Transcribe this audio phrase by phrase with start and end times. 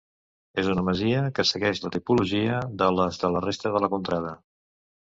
[0.61, 4.39] És una masia que segueix la tipologia de les de la resta de la contrada.